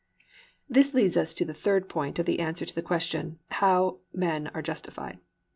3. 0.65 0.65
This 0.79 0.93
leads 0.95 1.15
us 1.15 1.31
to 1.35 1.45
the 1.45 1.53
third 1.53 1.87
part 1.87 2.17
of 2.17 2.25
the 2.25 2.39
answer 2.39 2.65
to 2.65 2.73
the 2.73 2.81
question, 2.81 3.37
how 3.49 3.99
men 4.11 4.47
are 4.47 4.63
justified. 4.63 5.19